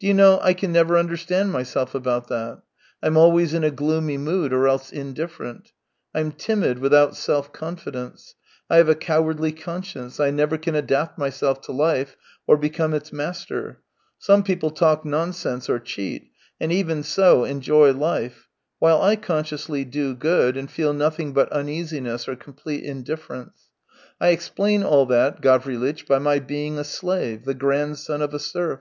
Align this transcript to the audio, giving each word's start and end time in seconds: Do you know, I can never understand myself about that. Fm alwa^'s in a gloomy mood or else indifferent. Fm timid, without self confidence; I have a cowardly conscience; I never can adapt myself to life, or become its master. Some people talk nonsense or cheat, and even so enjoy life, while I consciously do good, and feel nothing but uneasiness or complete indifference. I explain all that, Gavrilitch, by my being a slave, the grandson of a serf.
Do 0.00 0.08
you 0.08 0.14
know, 0.14 0.40
I 0.42 0.52
can 0.52 0.72
never 0.72 0.98
understand 0.98 1.52
myself 1.52 1.94
about 1.94 2.26
that. 2.26 2.60
Fm 3.04 3.12
alwa^'s 3.14 3.54
in 3.54 3.62
a 3.62 3.70
gloomy 3.70 4.18
mood 4.18 4.52
or 4.52 4.66
else 4.66 4.90
indifferent. 4.92 5.70
Fm 6.12 6.36
timid, 6.36 6.80
without 6.80 7.14
self 7.14 7.52
confidence; 7.52 8.34
I 8.68 8.78
have 8.78 8.88
a 8.88 8.96
cowardly 8.96 9.52
conscience; 9.52 10.18
I 10.18 10.32
never 10.32 10.58
can 10.58 10.74
adapt 10.74 11.18
myself 11.18 11.60
to 11.66 11.72
life, 11.72 12.16
or 12.48 12.56
become 12.56 12.92
its 12.94 13.12
master. 13.12 13.78
Some 14.18 14.42
people 14.42 14.70
talk 14.72 15.04
nonsense 15.04 15.70
or 15.70 15.78
cheat, 15.78 16.32
and 16.60 16.72
even 16.72 17.04
so 17.04 17.44
enjoy 17.44 17.92
life, 17.92 18.48
while 18.80 19.00
I 19.00 19.14
consciously 19.14 19.84
do 19.84 20.16
good, 20.16 20.56
and 20.56 20.68
feel 20.68 20.92
nothing 20.92 21.32
but 21.32 21.48
uneasiness 21.52 22.26
or 22.26 22.34
complete 22.34 22.82
indifference. 22.82 23.70
I 24.20 24.30
explain 24.30 24.82
all 24.82 25.06
that, 25.06 25.40
Gavrilitch, 25.40 26.08
by 26.08 26.18
my 26.18 26.40
being 26.40 26.76
a 26.76 26.82
slave, 26.82 27.44
the 27.44 27.54
grandson 27.54 28.20
of 28.20 28.34
a 28.34 28.40
serf. 28.40 28.80